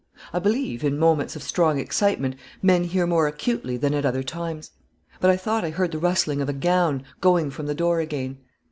I 0.33 0.39
believe, 0.39 0.83
in 0.83 0.97
moments 0.97 1.35
of 1.35 1.43
strong 1.43 1.77
excitement, 1.79 2.35
men 2.63 2.85
hear 2.85 3.05
more 3.05 3.27
acutely 3.27 3.77
than 3.77 3.93
at 3.93 4.03
other 4.03 4.23
times; 4.23 4.71
but 5.19 5.29
I 5.29 5.37
thought 5.37 5.63
I 5.63 5.69
heard 5.69 5.91
the 5.91 5.99
rustling 5.99 6.41
of 6.41 6.49
a 6.49 6.53
gown, 6.53 7.03
going 7.19 7.51
from 7.51 7.67
the 7.67 7.75
door 7.75 7.99
again. 7.99 8.39